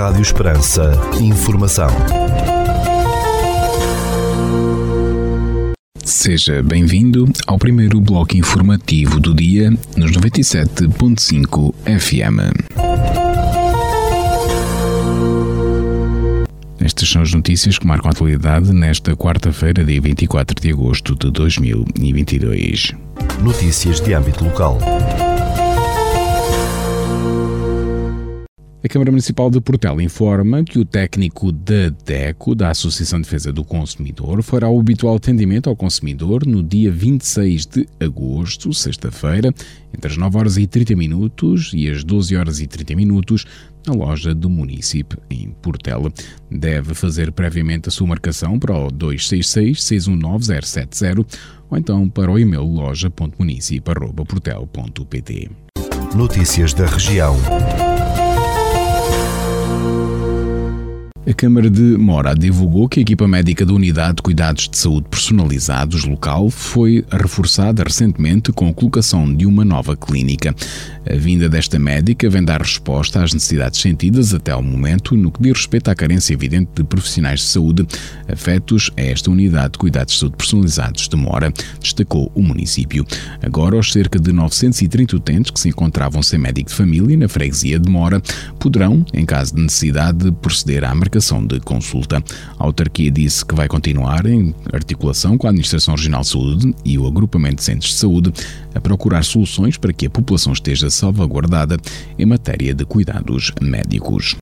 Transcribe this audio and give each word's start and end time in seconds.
Rádio 0.00 0.22
Esperança. 0.22 0.92
Informação. 1.20 1.90
Seja 6.02 6.62
bem-vindo 6.62 7.30
ao 7.46 7.58
primeiro 7.58 8.00
bloco 8.00 8.34
informativo 8.34 9.20
do 9.20 9.34
dia 9.34 9.70
nos 9.98 10.12
97.5 10.12 11.74
FM. 11.84 12.40
Estas 16.82 17.10
são 17.10 17.20
as 17.20 17.34
notícias 17.34 17.76
que 17.76 17.86
marcam 17.86 18.08
a 18.08 18.12
atualidade 18.12 18.72
nesta 18.72 19.14
quarta-feira, 19.14 19.84
dia 19.84 20.00
24 20.00 20.58
de 20.62 20.72
agosto 20.72 21.14
de 21.14 21.30
2022. 21.30 22.94
Notícias 23.42 24.00
de 24.00 24.14
âmbito 24.14 24.44
local. 24.44 24.78
A 28.82 28.88
Câmara 28.88 29.10
Municipal 29.10 29.50
de 29.50 29.60
Portela 29.60 30.02
informa 30.02 30.64
que 30.64 30.78
o 30.78 30.86
técnico 30.86 31.52
da 31.52 31.90
DECO, 32.02 32.54
da 32.54 32.70
Associação 32.70 33.20
de 33.20 33.26
Defesa 33.26 33.52
do 33.52 33.62
Consumidor, 33.62 34.42
fará 34.42 34.70
o 34.70 34.80
habitual 34.80 35.16
atendimento 35.16 35.68
ao 35.68 35.76
consumidor 35.76 36.46
no 36.46 36.62
dia 36.62 36.90
26 36.90 37.66
de 37.66 37.86
agosto, 38.00 38.72
sexta-feira, 38.72 39.52
entre 39.94 40.10
as 40.10 40.16
9 40.16 40.38
horas 40.38 40.56
e 40.56 40.66
30 40.66 40.96
minutos 40.96 41.72
e 41.74 41.90
as 41.90 42.02
12 42.02 42.34
horas 42.34 42.58
e 42.58 42.66
30 42.66 42.96
minutos, 42.96 43.44
na 43.86 43.92
loja 43.92 44.34
do 44.34 44.48
município 44.48 45.18
em 45.28 45.50
Portela. 45.60 46.10
Deve 46.50 46.94
fazer 46.94 47.32
previamente 47.32 47.90
a 47.90 47.92
sua 47.92 48.06
marcação 48.06 48.58
para 48.58 48.74
o 48.74 48.90
266 48.90 49.82
619 49.82 50.66
070 50.66 51.26
ou 51.68 51.76
então 51.76 52.08
para 52.08 52.32
o 52.32 52.38
e-mail 52.38 52.64
loja.municip.portel.pt. 52.64 55.50
Notícias 56.14 56.72
da 56.72 56.86
região. 56.86 57.36
Oh. 59.82 60.19
A 61.26 61.34
Câmara 61.34 61.68
de 61.68 61.82
Mora 61.98 62.34
divulgou 62.34 62.88
que 62.88 62.98
a 62.98 63.02
equipa 63.02 63.28
médica 63.28 63.66
da 63.66 63.74
Unidade 63.74 64.16
de 64.16 64.22
Cuidados 64.22 64.66
de 64.66 64.78
Saúde 64.78 65.06
Personalizados 65.10 66.04
local 66.06 66.48
foi 66.48 67.04
reforçada 67.10 67.84
recentemente 67.84 68.50
com 68.52 68.66
a 68.66 68.72
colocação 68.72 69.32
de 69.32 69.44
uma 69.44 69.62
nova 69.62 69.94
clínica. 69.94 70.56
A 71.06 71.14
vinda 71.14 71.46
desta 71.46 71.78
médica 71.78 72.30
vem 72.30 72.42
dar 72.42 72.62
resposta 72.62 73.22
às 73.22 73.34
necessidades 73.34 73.78
sentidas 73.82 74.32
até 74.32 74.50
ao 74.50 74.62
momento 74.62 75.14
no 75.14 75.30
que 75.30 75.42
diz 75.42 75.58
respeito 75.58 75.90
à 75.90 75.94
carência 75.94 76.32
evidente 76.32 76.70
de 76.74 76.84
profissionais 76.84 77.40
de 77.40 77.46
saúde 77.46 77.86
afetos 78.26 78.90
a 78.96 79.02
esta 79.02 79.30
Unidade 79.30 79.72
de 79.72 79.78
Cuidados 79.78 80.14
de 80.14 80.20
Saúde 80.20 80.36
Personalizados 80.38 81.06
de 81.06 81.16
Mora, 81.16 81.52
destacou 81.82 82.32
o 82.34 82.42
município. 82.42 83.04
Agora, 83.42 83.76
os 83.76 83.92
cerca 83.92 84.18
de 84.18 84.32
930 84.32 85.16
utentes 85.16 85.50
que 85.50 85.60
se 85.60 85.68
encontravam 85.68 86.22
sem 86.22 86.38
médico 86.38 86.70
de 86.70 86.76
família 86.76 87.14
na 87.14 87.28
freguesia 87.28 87.78
de 87.78 87.90
Mora 87.90 88.22
poderão, 88.58 89.04
em 89.12 89.26
caso 89.26 89.54
de 89.54 89.60
necessidade, 89.60 90.32
proceder 90.40 90.82
à 90.82 90.94
marcação 90.94 91.09
marcação 91.10 91.44
de 91.44 91.58
consulta. 91.58 92.22
A 92.56 92.64
autarquia 92.64 93.10
disse 93.10 93.44
que 93.44 93.54
vai 93.54 93.66
continuar 93.66 94.24
em 94.26 94.54
articulação 94.72 95.36
com 95.36 95.48
a 95.48 95.50
Administração 95.50 95.96
Regional 95.96 96.20
de 96.20 96.28
Saúde 96.28 96.74
e 96.84 96.96
o 96.96 97.06
Agrupamento 97.06 97.56
de 97.56 97.64
Centros 97.64 97.90
de 97.90 97.96
Saúde 97.96 98.32
a 98.72 98.80
procurar 98.80 99.24
soluções 99.24 99.76
para 99.76 99.92
que 99.92 100.06
a 100.06 100.10
população 100.10 100.52
esteja 100.52 100.88
salvaguardada 100.88 101.76
em 102.16 102.24
matéria 102.24 102.72
de 102.72 102.84
cuidados 102.84 103.52
médicos. 103.60 104.36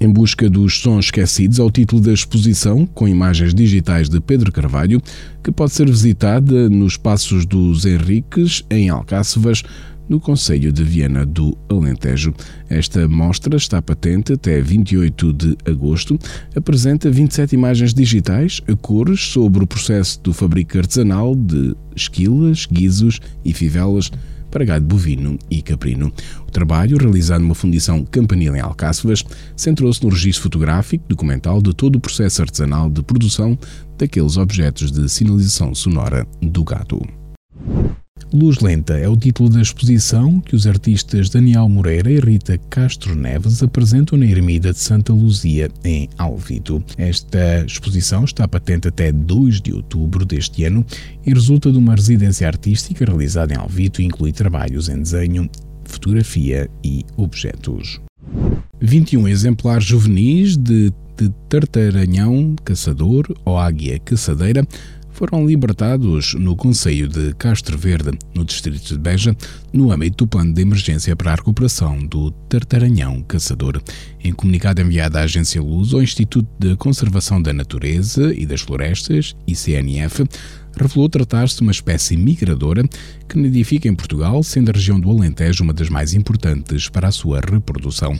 Em 0.00 0.10
busca 0.10 0.48
dos 0.50 0.80
sons 0.80 1.06
esquecidos 1.06 1.58
é 1.60 1.62
o 1.62 1.70
título 1.70 2.00
da 2.00 2.12
exposição, 2.12 2.84
com 2.84 3.06
imagens 3.06 3.54
digitais 3.54 4.08
de 4.08 4.20
Pedro 4.20 4.50
Carvalho, 4.50 5.00
que 5.42 5.52
pode 5.52 5.72
ser 5.72 5.88
visitada 5.88 6.68
nos 6.68 6.96
Passos 6.96 7.46
dos 7.46 7.84
Henriques, 7.84 8.64
em 8.70 8.88
Alcácevas, 8.88 9.62
no 10.08 10.18
Conselho 10.18 10.72
de 10.72 10.82
Viana 10.82 11.26
do 11.26 11.56
Alentejo. 11.68 12.32
Esta 12.68 13.06
mostra 13.06 13.56
está 13.56 13.82
patente 13.82 14.32
até 14.32 14.60
28 14.60 15.32
de 15.32 15.56
agosto. 15.66 16.18
Apresenta 16.56 17.10
27 17.10 17.54
imagens 17.54 17.92
digitais 17.92 18.60
a 18.66 18.74
cores 18.74 19.20
sobre 19.20 19.62
o 19.62 19.66
processo 19.66 20.20
do 20.22 20.32
fabrico 20.32 20.78
artesanal 20.78 21.34
de 21.34 21.76
esquilas, 21.94 22.66
guizos 22.66 23.20
e 23.44 23.52
fivelas 23.52 24.10
para 24.50 24.64
gado 24.64 24.86
bovino 24.86 25.38
e 25.50 25.62
caprino. 25.62 26.12
O 26.46 26.50
trabalho, 26.50 26.96
realizado 26.96 27.42
numa 27.42 27.54
fundição 27.54 28.04
campanil 28.04 28.56
em 28.56 28.60
Alcácevas, 28.60 29.22
centrou-se 29.56 30.02
no 30.02 30.10
registro 30.10 30.44
fotográfico 30.44 31.04
documental 31.08 31.60
de 31.60 31.74
todo 31.74 31.96
o 31.96 32.00
processo 32.00 32.42
artesanal 32.42 32.90
de 32.90 33.02
produção 33.02 33.58
daqueles 33.98 34.36
objetos 34.36 34.90
de 34.90 35.08
sinalização 35.08 35.74
sonora 35.74 36.26
do 36.40 36.64
gado. 36.64 37.00
Luz 38.32 38.58
Lenta 38.58 38.92
é 38.92 39.08
o 39.08 39.16
título 39.16 39.48
da 39.48 39.62
exposição 39.62 40.38
que 40.38 40.54
os 40.54 40.66
artistas 40.66 41.30
Daniel 41.30 41.66
Moreira 41.66 42.10
e 42.10 42.20
Rita 42.20 42.58
Castro 42.68 43.14
Neves 43.14 43.62
apresentam 43.62 44.18
na 44.18 44.26
Ermida 44.26 44.70
de 44.70 44.78
Santa 44.78 45.14
Luzia, 45.14 45.70
em 45.82 46.10
Alvito. 46.18 46.84
Esta 46.98 47.64
exposição 47.64 48.24
está 48.24 48.46
patente 48.46 48.86
até 48.86 49.10
2 49.10 49.62
de 49.62 49.72
outubro 49.72 50.26
deste 50.26 50.64
ano 50.64 50.84
e 51.24 51.32
resulta 51.32 51.72
de 51.72 51.78
uma 51.78 51.94
residência 51.94 52.46
artística 52.46 53.02
realizada 53.02 53.54
em 53.54 53.56
Alvito 53.56 54.02
e 54.02 54.04
inclui 54.04 54.30
trabalhos 54.30 54.90
em 54.90 55.00
desenho, 55.00 55.48
fotografia 55.84 56.68
e 56.84 57.06
objetos. 57.16 57.98
21 58.78 59.26
exemplares 59.26 59.84
juvenis 59.84 60.54
de, 60.54 60.92
de 61.16 61.30
tartaranhão 61.48 62.54
caçador 62.62 63.26
ou 63.42 63.56
águia 63.56 63.98
caçadeira 63.98 64.66
foram 65.18 65.44
libertados 65.44 66.34
no 66.34 66.54
Conselho 66.54 67.08
de 67.08 67.34
Castro 67.34 67.76
Verde, 67.76 68.16
no 68.36 68.44
distrito 68.44 68.94
de 68.94 68.96
Beja, 68.96 69.36
no 69.72 69.90
âmbito 69.90 70.18
do 70.18 70.28
Plano 70.28 70.54
de 70.54 70.62
Emergência 70.62 71.16
para 71.16 71.32
a 71.32 71.34
Recuperação 71.34 71.98
do 72.06 72.30
Tartaranhão 72.48 73.20
Caçador. 73.22 73.82
Em 74.22 74.32
comunicado 74.32 74.80
enviado 74.80 75.18
à 75.18 75.22
Agência 75.22 75.60
Luz 75.60 75.92
ao 75.92 76.04
Instituto 76.04 76.48
de 76.56 76.76
Conservação 76.76 77.42
da 77.42 77.52
Natureza 77.52 78.32
e 78.32 78.46
das 78.46 78.60
Florestas, 78.60 79.34
ICNF, 79.44 80.24
revelou 80.76 81.08
tratar-se 81.08 81.56
de 81.56 81.62
uma 81.62 81.72
espécie 81.72 82.16
migradora 82.16 82.84
que 83.28 83.36
nidifica 83.36 83.88
em 83.88 83.96
Portugal, 83.96 84.40
sendo 84.44 84.70
a 84.70 84.72
região 84.72 85.00
do 85.00 85.10
Alentejo 85.10 85.64
uma 85.64 85.72
das 85.72 85.88
mais 85.88 86.14
importantes 86.14 86.88
para 86.88 87.08
a 87.08 87.12
sua 87.12 87.40
reprodução. 87.40 88.16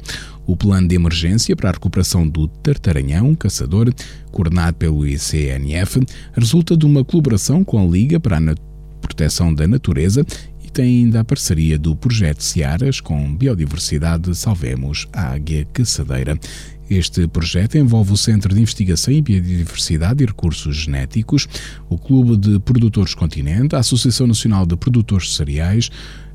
O 0.48 0.56
plano 0.56 0.88
de 0.88 0.94
emergência 0.94 1.54
para 1.54 1.68
a 1.68 1.72
recuperação 1.74 2.26
do 2.26 2.48
tartaranhão 2.48 3.34
caçador, 3.34 3.92
coordenado 4.32 4.78
pelo 4.78 5.06
ICNF, 5.06 6.00
resulta 6.32 6.74
de 6.74 6.86
uma 6.86 7.04
colaboração 7.04 7.62
com 7.62 7.78
a 7.78 7.86
Liga 7.86 8.18
para 8.18 8.38
a 8.38 8.54
Proteção 8.98 9.52
da 9.52 9.68
Natureza 9.68 10.24
e 10.64 10.70
tem 10.70 11.04
ainda 11.04 11.20
a 11.20 11.24
parceria 11.24 11.78
do 11.78 11.94
projeto 11.94 12.42
Searas 12.42 12.98
com 12.98 13.36
Biodiversidade 13.36 14.34
Salvemos 14.34 15.06
a 15.12 15.34
Águia 15.34 15.66
Caçadeira. 15.66 16.40
Este 16.88 17.28
projeto 17.28 17.76
envolve 17.76 18.14
o 18.14 18.16
Centro 18.16 18.54
de 18.54 18.62
Investigação 18.62 19.12
em 19.12 19.22
Biodiversidade 19.22 20.24
e 20.24 20.26
Recursos 20.26 20.74
Genéticos, 20.74 21.46
o 21.90 21.98
Clube 21.98 22.38
de 22.38 22.58
Produtores 22.58 23.12
Continente, 23.12 23.76
a 23.76 23.80
Associação 23.80 24.26
Nacional 24.26 24.64
de 24.64 24.74
Produtores 24.78 25.26
de 25.26 25.34
Cereais, 25.34 25.90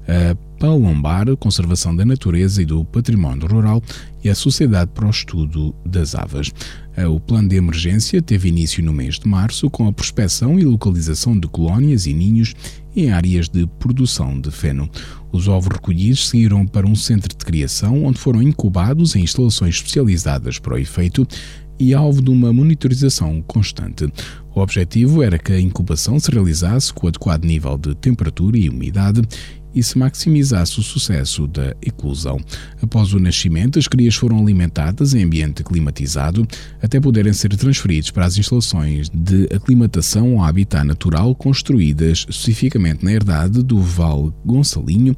a 0.07 0.35
Palombar, 0.59 1.35
Conservação 1.37 1.95
da 1.95 2.05
Natureza 2.05 2.61
e 2.61 2.65
do 2.65 2.85
Património 2.85 3.47
Rural 3.47 3.83
e 4.23 4.29
a 4.29 4.35
Sociedade 4.35 4.91
para 4.93 5.07
o 5.07 5.09
Estudo 5.09 5.75
das 5.85 6.15
Aves. 6.15 6.51
O 7.09 7.19
plano 7.19 7.49
de 7.49 7.55
emergência 7.55 8.21
teve 8.21 8.49
início 8.49 8.83
no 8.83 8.93
mês 8.93 9.19
de 9.19 9.27
março 9.27 9.69
com 9.69 9.87
a 9.87 9.91
prospecção 9.91 10.59
e 10.59 10.63
localização 10.63 11.37
de 11.37 11.47
colónias 11.47 12.05
e 12.05 12.13
ninhos 12.13 12.53
em 12.95 13.11
áreas 13.11 13.49
de 13.49 13.67
produção 13.79 14.39
de 14.39 14.51
feno. 14.51 14.89
Os 15.31 15.47
ovos 15.47 15.73
recolhidos 15.73 16.29
seguiram 16.29 16.65
para 16.65 16.87
um 16.87 16.95
centro 16.95 17.35
de 17.35 17.43
criação 17.43 18.05
onde 18.05 18.19
foram 18.19 18.41
incubados 18.41 19.15
em 19.15 19.23
instalações 19.23 19.75
especializadas 19.75 20.59
para 20.59 20.75
o 20.75 20.77
efeito 20.77 21.27
e 21.79 21.93
alvo 21.93 22.21
de 22.21 22.29
uma 22.29 22.53
monitorização 22.53 23.41
constante. 23.41 24.07
O 24.55 24.61
objetivo 24.61 25.23
era 25.23 25.39
que 25.39 25.51
a 25.51 25.59
incubação 25.59 26.19
se 26.19 26.31
realizasse 26.31 26.93
com 26.93 27.07
adequado 27.07 27.43
nível 27.43 27.77
de 27.77 27.95
temperatura 27.95 28.57
e 28.57 28.69
umidade 28.69 29.21
e 29.73 29.81
se 29.81 29.97
maximizasse 29.97 30.79
o 30.79 30.83
sucesso 30.83 31.47
da 31.47 31.75
eclosão. 31.81 32.39
Após 32.81 33.13
o 33.13 33.19
nascimento, 33.19 33.79
as 33.79 33.87
crias 33.87 34.15
foram 34.15 34.39
alimentadas 34.39 35.13
em 35.13 35.23
ambiente 35.23 35.63
climatizado 35.63 36.47
até 36.81 36.99
poderem 36.99 37.33
ser 37.33 37.55
transferidos 37.55 38.11
para 38.11 38.25
as 38.25 38.37
instalações 38.37 39.09
de 39.09 39.47
aclimatação 39.53 40.39
ao 40.39 40.45
habitat 40.45 40.85
natural 40.85 41.35
construídas 41.35 42.25
especificamente 42.29 43.03
na 43.03 43.11
herdade 43.11 43.63
do 43.63 43.79
Val 43.79 44.33
Gonçalinho, 44.45 45.15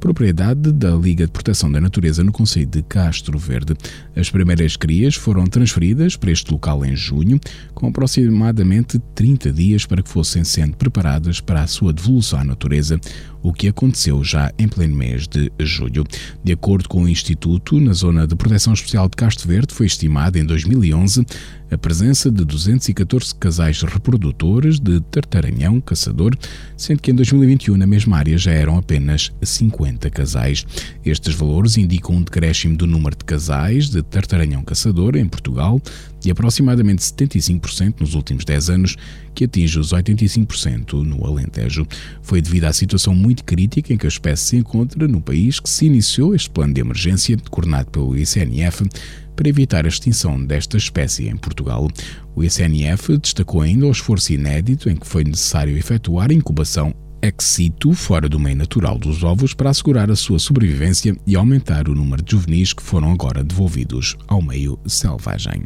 propriedade 0.00 0.72
da 0.72 0.92
Liga 0.96 1.26
de 1.26 1.30
Proteção 1.30 1.70
da 1.70 1.80
Natureza 1.80 2.24
no 2.24 2.32
Conselho 2.32 2.66
de 2.66 2.82
Castro 2.82 3.38
Verde. 3.38 3.74
As 4.16 4.30
primeiras 4.30 4.74
crias 4.74 5.14
foram 5.14 5.44
transferidas 5.44 6.16
para 6.16 6.30
este 6.30 6.50
local 6.50 6.84
em 6.84 6.96
junho, 6.96 7.38
com 7.74 7.86
aproximadamente 7.86 8.98
30 9.14 9.52
dias 9.52 9.84
para 9.84 10.02
que 10.02 10.08
fossem 10.08 10.42
sendo 10.42 10.76
preparadas 10.76 11.38
para 11.40 11.62
a 11.62 11.66
sua 11.66 11.92
devolução 11.92 12.40
à 12.40 12.44
natureza, 12.44 12.98
o 13.42 13.52
que 13.52 13.68
aconteceu 13.68 14.22
já 14.22 14.52
em 14.58 14.68
pleno 14.68 14.94
mês 14.94 15.26
de 15.26 15.50
julho. 15.60 16.04
De 16.42 16.52
acordo 16.52 16.88
com 16.88 17.04
o 17.04 17.08
Instituto, 17.08 17.80
na 17.80 17.92
Zona 17.92 18.26
de 18.26 18.34
Proteção 18.34 18.72
Especial 18.72 19.08
de 19.08 19.16
Castro 19.16 19.48
Verde 19.48 19.74
foi 19.74 19.86
estimada 19.86 20.38
em 20.38 20.44
2011 20.44 21.24
a 21.70 21.78
presença 21.78 22.30
de 22.30 22.44
214 22.44 23.34
casais 23.36 23.82
reprodutores 23.82 24.80
de 24.80 25.00
tartaranhão 25.02 25.80
caçador, 25.80 26.36
sendo 26.76 27.00
que 27.00 27.12
em 27.12 27.14
2021 27.14 27.76
na 27.76 27.86
mesma 27.86 28.16
área 28.18 28.36
já 28.36 28.50
eram 28.50 28.76
apenas 28.76 29.32
50 29.40 30.10
casais. 30.10 30.66
Estes 31.04 31.34
valores 31.34 31.76
indicam 31.76 32.16
um 32.16 32.22
decréscimo 32.22 32.76
do 32.76 32.88
número 32.88 33.16
de 33.16 33.24
casais 33.24 33.88
de 33.88 34.02
tartaranhão 34.02 34.64
caçador 34.64 35.16
em 35.16 35.28
Portugal 35.28 35.80
de 36.20 36.30
aproximadamente 36.30 37.02
75% 37.02 38.00
nos 38.00 38.14
últimos 38.14 38.44
10 38.44 38.70
anos, 38.70 38.96
que 39.34 39.44
atinge 39.44 39.78
os 39.78 39.92
85% 39.92 41.02
no 41.02 41.26
Alentejo. 41.26 41.86
Foi 42.20 42.42
devido 42.42 42.64
à 42.64 42.72
situação 42.72 43.14
muito 43.14 43.29
crítica 43.34 43.92
em 43.92 43.96
que 43.96 44.06
a 44.06 44.08
espécie 44.08 44.44
se 44.44 44.56
encontra 44.56 45.06
no 45.08 45.20
país 45.20 45.60
que 45.60 45.70
se 45.70 45.86
iniciou 45.86 46.34
este 46.34 46.50
plano 46.50 46.74
de 46.74 46.80
emergência, 46.80 47.36
coordenado 47.50 47.90
pelo 47.90 48.16
ICNF, 48.16 48.88
para 49.34 49.48
evitar 49.48 49.86
a 49.86 49.88
extinção 49.88 50.44
desta 50.44 50.76
espécie 50.76 51.28
em 51.28 51.36
Portugal. 51.36 51.88
O 52.34 52.44
ICNF 52.44 53.16
destacou 53.16 53.62
ainda 53.62 53.86
o 53.86 53.90
esforço 53.90 54.32
inédito 54.32 54.90
em 54.90 54.96
que 54.96 55.06
foi 55.06 55.24
necessário 55.24 55.76
efetuar 55.76 56.30
a 56.30 56.34
incubação 56.34 56.94
ex 57.22 57.34
situ, 57.44 57.92
fora 57.92 58.28
do 58.28 58.38
meio 58.38 58.56
natural 58.56 58.98
dos 58.98 59.22
ovos, 59.22 59.54
para 59.54 59.70
assegurar 59.70 60.10
a 60.10 60.16
sua 60.16 60.38
sobrevivência 60.38 61.16
e 61.26 61.36
aumentar 61.36 61.88
o 61.88 61.94
número 61.94 62.22
de 62.22 62.32
juvenis 62.32 62.72
que 62.72 62.82
foram 62.82 63.12
agora 63.12 63.44
devolvidos 63.44 64.16
ao 64.26 64.42
meio 64.42 64.78
selvagem. 64.86 65.64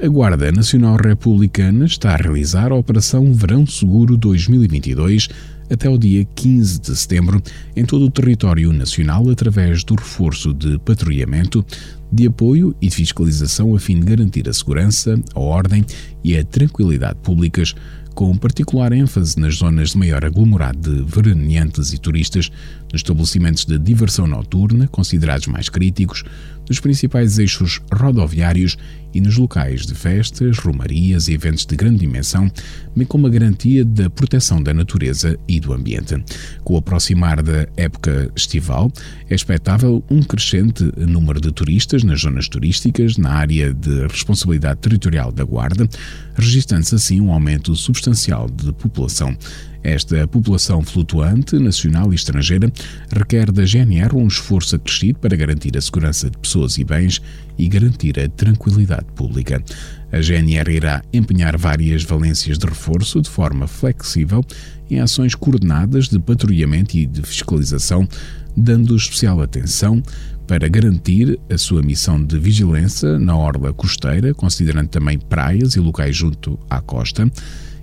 A 0.00 0.06
Guarda 0.06 0.52
Nacional 0.52 0.96
Republicana 0.96 1.84
está 1.84 2.12
a 2.12 2.16
realizar 2.16 2.70
a 2.70 2.76
Operação 2.76 3.32
Verão 3.32 3.66
Seguro 3.66 4.16
2022 4.16 5.28
até 5.70 5.88
o 5.88 5.98
dia 5.98 6.24
15 6.34 6.80
de 6.80 6.96
setembro 6.96 7.42
em 7.76 7.84
todo 7.84 8.06
o 8.06 8.10
território 8.10 8.72
nacional 8.72 9.28
através 9.30 9.84
do 9.84 9.94
reforço 9.94 10.52
de 10.54 10.78
patrulhamento, 10.78 11.64
de 12.10 12.26
apoio 12.26 12.74
e 12.80 12.88
de 12.88 12.94
fiscalização 12.94 13.74
a 13.74 13.78
fim 13.78 14.00
de 14.00 14.06
garantir 14.06 14.48
a 14.48 14.52
segurança, 14.52 15.20
a 15.34 15.40
ordem 15.40 15.84
e 16.24 16.36
a 16.36 16.44
tranquilidade 16.44 17.16
públicas, 17.22 17.74
com 18.14 18.36
particular 18.36 18.92
ênfase 18.92 19.38
nas 19.38 19.56
zonas 19.56 19.90
de 19.90 19.98
maior 19.98 20.24
aglomerado 20.24 20.80
de 20.80 21.02
veraneantes 21.02 21.92
e 21.92 21.98
turistas, 21.98 22.50
nos 22.92 23.02
estabelecimentos 23.02 23.64
de 23.64 23.78
diversão 23.78 24.26
noturna, 24.26 24.88
considerados 24.88 25.46
mais 25.46 25.68
críticos, 25.68 26.24
nos 26.68 26.80
principais 26.80 27.38
eixos 27.38 27.80
rodoviários 27.92 28.76
e 29.14 29.20
nos 29.20 29.36
locais 29.36 29.86
de 29.86 29.94
festas, 29.94 30.58
romarias 30.58 31.28
e 31.28 31.32
eventos 31.32 31.64
de 31.64 31.74
grande 31.74 32.00
dimensão, 32.00 32.50
bem 32.94 33.06
como 33.06 33.26
a 33.26 33.30
garantia 33.30 33.84
da 33.84 34.10
proteção 34.10 34.62
da 34.62 34.74
natureza 34.74 35.38
e 35.48 35.58
do 35.58 35.72
ambiente. 35.72 36.22
Com 36.62 36.74
o 36.74 36.76
aproximar 36.76 37.42
da 37.42 37.66
época 37.76 38.30
estival, 38.36 38.92
é 39.28 39.34
expectável 39.34 40.04
um 40.10 40.22
crescente 40.22 40.84
número 40.96 41.40
de 41.40 41.50
turistas 41.52 42.04
nas 42.04 42.20
zonas 42.20 42.48
turísticas, 42.48 43.16
na 43.16 43.30
área 43.30 43.72
de 43.72 44.06
responsabilidade 44.08 44.80
territorial 44.80 45.32
da 45.32 45.44
Guarda, 45.44 45.88
registrando-se 46.34 46.94
assim 46.94 47.20
um 47.20 47.32
aumento 47.32 47.74
substancial 47.74 48.48
de 48.48 48.72
população. 48.72 49.36
Esta 49.82 50.26
população 50.26 50.82
flutuante, 50.82 51.56
nacional 51.58 52.12
e 52.12 52.16
estrangeira, 52.16 52.70
requer 53.10 53.50
da 53.50 53.64
GNR 53.64 54.14
um 54.14 54.26
esforço 54.26 54.76
acrescido 54.76 55.18
para 55.20 55.36
garantir 55.36 55.76
a 55.76 55.80
segurança 55.80 56.28
de 56.28 56.36
pessoas 56.58 56.78
e 56.78 56.84
bens 56.84 57.22
e 57.56 57.68
garantir 57.68 58.18
a 58.18 58.28
tranquilidade 58.28 59.06
pública. 59.14 59.62
A 60.10 60.20
GNR 60.20 60.74
irá 60.74 61.02
empenhar 61.12 61.56
várias 61.56 62.02
valências 62.02 62.58
de 62.58 62.66
reforço 62.66 63.20
de 63.20 63.30
forma 63.30 63.66
flexível 63.66 64.44
em 64.90 65.00
ações 65.00 65.34
coordenadas 65.34 66.08
de 66.08 66.18
patrulhamento 66.18 66.96
e 66.96 67.06
de 67.06 67.22
fiscalização, 67.22 68.08
dando 68.56 68.96
especial 68.96 69.40
atenção 69.40 70.02
para 70.46 70.66
garantir 70.66 71.38
a 71.50 71.58
sua 71.58 71.82
missão 71.82 72.22
de 72.22 72.38
vigilância 72.38 73.18
na 73.18 73.36
orla 73.36 73.72
costeira, 73.72 74.32
considerando 74.32 74.88
também 74.88 75.18
praias 75.18 75.76
e 75.76 75.80
locais 75.80 76.16
junto 76.16 76.58
à 76.70 76.80
costa 76.80 77.30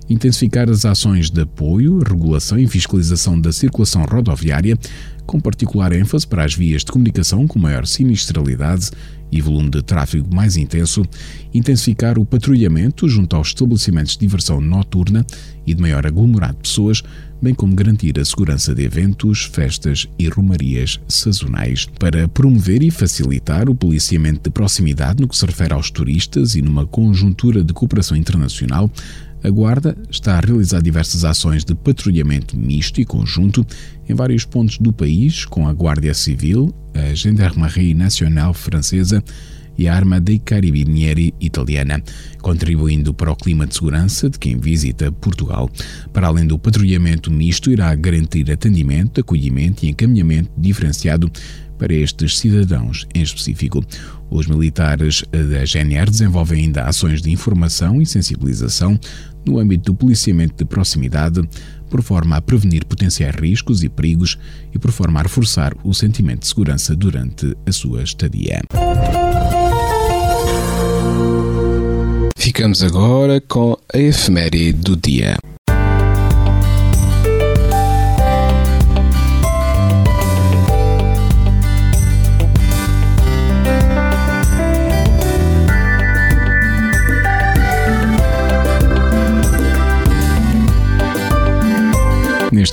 intensificar 0.08 0.70
as 0.70 0.84
ações 0.84 1.30
de 1.30 1.40
apoio, 1.40 1.98
regulação 1.98 2.58
e 2.58 2.66
fiscalização 2.66 3.40
da 3.40 3.52
circulação 3.52 4.04
rodoviária, 4.04 4.78
com 5.26 5.40
particular 5.40 5.92
ênfase 5.92 6.26
para 6.26 6.44
as 6.44 6.54
vias 6.54 6.84
de 6.84 6.92
comunicação 6.92 7.46
com 7.46 7.58
maior 7.58 7.86
sinistralidade 7.86 8.90
e 9.30 9.40
volume 9.40 9.70
de 9.70 9.82
tráfego 9.82 10.34
mais 10.34 10.56
intenso, 10.56 11.04
intensificar 11.52 12.18
o 12.18 12.24
patrulhamento 12.24 13.08
junto 13.08 13.34
aos 13.34 13.48
estabelecimentos 13.48 14.12
de 14.12 14.20
diversão 14.20 14.60
noturna 14.60 15.26
e 15.66 15.74
de 15.74 15.82
maior 15.82 16.06
aglomerado 16.06 16.54
de 16.54 16.60
pessoas, 16.60 17.02
bem 17.42 17.52
como 17.52 17.74
garantir 17.74 18.18
a 18.18 18.24
segurança 18.24 18.74
de 18.74 18.84
eventos, 18.84 19.44
festas 19.44 20.08
e 20.18 20.28
romarias 20.28 21.00
sazonais, 21.08 21.86
para 21.98 22.28
promover 22.28 22.82
e 22.82 22.90
facilitar 22.90 23.68
o 23.68 23.74
policiamento 23.74 24.42
de 24.44 24.50
proximidade 24.50 25.20
no 25.20 25.28
que 25.28 25.36
se 25.36 25.44
refere 25.44 25.74
aos 25.74 25.90
turistas 25.90 26.54
e 26.54 26.62
numa 26.62 26.86
conjuntura 26.86 27.64
de 27.64 27.72
cooperação 27.72 28.16
internacional, 28.16 28.90
a 29.46 29.50
Guarda 29.50 29.96
está 30.10 30.36
a 30.36 30.40
realizar 30.40 30.82
diversas 30.82 31.24
ações 31.24 31.64
de 31.64 31.72
patrulhamento 31.72 32.56
misto 32.56 33.00
e 33.00 33.04
conjunto 33.04 33.64
em 34.08 34.12
vários 34.12 34.44
pontos 34.44 34.76
do 34.78 34.92
país, 34.92 35.44
com 35.44 35.68
a 35.68 35.72
Guardia 35.72 36.14
Civil, 36.14 36.74
a 36.92 37.14
Gendarmerie 37.14 37.94
Nacional 37.94 38.52
Francesa 38.52 39.22
e 39.78 39.86
a 39.86 39.94
Arma 39.94 40.20
dei 40.20 40.40
Carabinieri 40.40 41.32
italiana, 41.40 42.02
contribuindo 42.42 43.14
para 43.14 43.30
o 43.30 43.36
clima 43.36 43.68
de 43.68 43.74
segurança 43.74 44.28
de 44.28 44.36
quem 44.36 44.58
visita 44.58 45.12
Portugal. 45.12 45.70
Para 46.12 46.26
além 46.26 46.44
do 46.44 46.58
patrulhamento 46.58 47.30
misto, 47.30 47.70
irá 47.70 47.94
garantir 47.94 48.50
atendimento, 48.50 49.20
acolhimento 49.20 49.86
e 49.86 49.90
encaminhamento 49.90 50.50
diferenciado 50.58 51.30
para 51.78 51.94
estes 51.94 52.38
cidadãos 52.38 53.06
em 53.14 53.22
específico. 53.22 53.84
Os 54.28 54.46
militares 54.46 55.22
da 55.30 55.64
GNR 55.64 56.10
desenvolvem 56.10 56.64
ainda 56.64 56.84
ações 56.84 57.22
de 57.22 57.30
informação 57.30 58.00
e 58.00 58.06
sensibilização 58.06 58.98
no 59.46 59.58
âmbito 59.58 59.92
do 59.92 59.94
policiamento 59.94 60.56
de 60.56 60.64
proximidade, 60.64 61.40
por 61.88 62.02
forma 62.02 62.36
a 62.36 62.40
prevenir 62.40 62.84
potenciais 62.84 63.34
riscos 63.36 63.82
e 63.82 63.88
perigos 63.88 64.38
e 64.74 64.78
por 64.78 64.90
forma 64.90 65.20
a 65.20 65.22
reforçar 65.22 65.72
o 65.84 65.94
sentimento 65.94 66.40
de 66.40 66.48
segurança 66.48 66.94
durante 66.94 67.56
a 67.66 67.72
sua 67.72 68.02
estadia. 68.02 68.60
Ficamos 72.36 72.82
agora 72.82 73.40
com 73.40 73.76
a 73.92 73.98
efeméride 73.98 74.72
do 74.72 74.96
dia. 74.96 75.36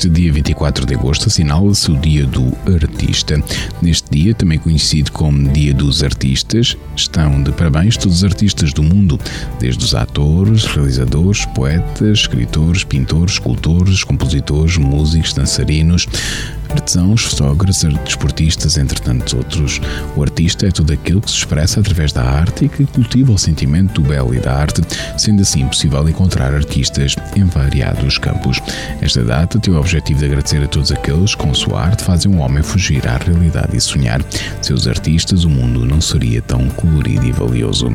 Neste 0.03 0.21
dia 0.21 0.33
24 0.33 0.85
de 0.85 0.95
agosto 0.95 1.27
assinala-se 1.29 1.89
o 1.89 1.95
Dia 1.95 2.25
do 2.25 2.51
Artista. 2.73 3.41
Neste 3.81 4.11
dia, 4.11 4.35
também 4.35 4.59
conhecido 4.59 5.13
como 5.13 5.47
Dia 5.53 5.73
dos 5.73 6.03
Artistas, 6.03 6.75
estão 6.93 7.41
de 7.41 7.53
parabéns 7.53 7.95
todos 7.95 8.17
os 8.17 8.23
artistas 8.25 8.73
do 8.73 8.83
mundo, 8.83 9.17
desde 9.61 9.81
os 9.81 9.95
atores, 9.95 10.65
realizadores, 10.65 11.45
poetas, 11.45 12.19
escritores, 12.19 12.83
pintores, 12.83 13.35
escultores, 13.35 14.03
compositores, 14.03 14.75
músicos, 14.75 15.31
dançarinos, 15.31 16.05
artesãos, 16.73 17.23
fotógrafos, 17.23 17.83
desportistas, 18.03 18.77
entre 18.77 18.99
tantos 19.01 19.33
outros. 19.33 19.81
O 20.15 20.21
artista 20.21 20.67
é 20.67 20.71
tudo 20.71 20.93
aquilo 20.93 21.21
que 21.21 21.29
se 21.29 21.37
expressa 21.37 21.79
através 21.79 22.11
da 22.11 22.23
arte 22.23 22.65
e 22.65 22.69
que 22.69 22.85
cultiva 22.85 23.31
o 23.31 23.37
sentimento 23.37 24.01
do 24.01 24.07
belo 24.07 24.33
e 24.33 24.39
da 24.39 24.53
arte, 24.53 24.81
sendo 25.17 25.41
assim 25.41 25.65
possível 25.67 26.07
encontrar 26.07 26.53
artistas 26.53 27.15
em 27.35 27.45
variados 27.45 28.17
campos. 28.17 28.59
Esta 29.01 29.23
data 29.23 29.59
tem 29.59 29.73
o 29.73 29.79
objetivo 29.79 30.19
de 30.19 30.25
agradecer 30.25 30.63
a 30.63 30.67
todos 30.67 30.91
aqueles 30.91 31.35
que 31.35 31.43
com 31.43 31.53
sua 31.53 31.81
arte 31.81 32.03
fazem 32.03 32.31
um 32.31 32.39
homem 32.39 32.63
fugir 32.63 33.07
à 33.07 33.17
realidade 33.17 33.75
e 33.75 33.81
sonhar. 33.81 34.21
Seus 34.61 34.87
artistas, 34.87 35.43
o 35.43 35.49
mundo 35.49 35.85
não 35.85 36.01
seria 36.01 36.41
tão 36.41 36.69
colorido 36.69 37.25
e 37.25 37.31
valioso. 37.31 37.91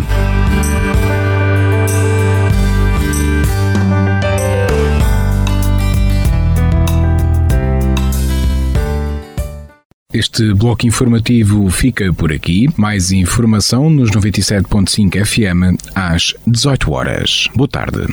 Este 10.18 10.52
bloco 10.52 10.84
informativo 10.84 11.70
fica 11.70 12.12
por 12.12 12.32
aqui. 12.32 12.68
Mais 12.76 13.12
informação 13.12 13.88
nos 13.88 14.10
97.5 14.10 15.24
FM 15.24 15.80
às 15.94 16.34
18 16.44 16.90
horas. 16.90 17.48
Boa 17.54 17.68
tarde. 17.68 18.04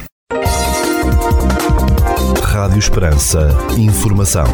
Rádio 2.44 2.78
Esperança. 2.78 3.50
Informação. 3.76 4.46